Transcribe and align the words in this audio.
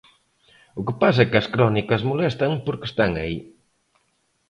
O 0.79 0.81
que 0.85 0.93
pasa 1.03 1.21
é 1.23 1.29
que 1.31 1.39
as 1.41 1.51
crónicas 1.53 2.05
molestan 2.09 2.51
porque 2.65 2.89
están 2.91 3.11
aí. 3.23 3.37